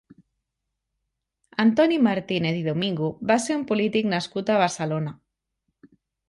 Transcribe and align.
Antoni 1.63 1.99
Martínez 2.07 2.57
i 2.61 2.65
Domingo 2.69 3.11
va 3.33 3.37
ser 3.45 3.59
un 3.59 3.67
polític 3.73 4.09
nascut 4.15 4.51
a 4.51 4.57
Barcelona. 4.65 5.15